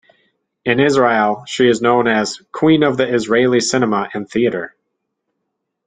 In 0.65 0.79
Israel, 0.79 1.43
she 1.45 1.67
is 1.67 1.79
known 1.79 2.07
as 2.07 2.41
"queen 2.51 2.81
of 2.81 2.97
the 2.97 3.07
Israeli 3.07 3.59
cinema 3.59 4.09
and 4.15 4.27
theatre". 4.27 4.75